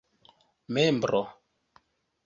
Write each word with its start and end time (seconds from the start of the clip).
membro 0.71 1.21